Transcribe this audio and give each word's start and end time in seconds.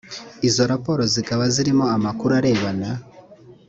izo 0.47 0.63
raporo 0.71 1.03
zikaba 1.13 1.43
zirimo 1.53 1.85
amakuru 1.95 2.31
arebana 2.39 2.89